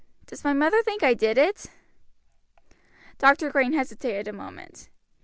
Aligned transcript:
Does 0.25 0.43
my 0.43 0.51
mother 0.51 0.81
think 0.81 1.03
I 1.03 1.13
did 1.13 1.37
it?" 1.37 1.67
Dr. 3.19 3.51
Green 3.51 3.73
hesitated 3.73 4.27
a 4.27 4.33
moment. 4.33 4.89